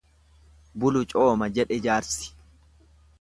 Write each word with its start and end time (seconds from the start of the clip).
Bulu 0.83 1.03
cooma 1.13 1.49
jedhe 1.59 1.79
jaarsi. 1.87 2.31